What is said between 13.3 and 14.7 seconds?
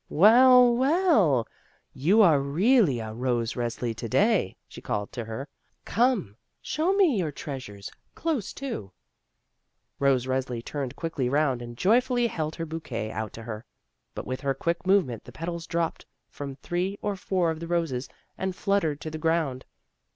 to her. But with her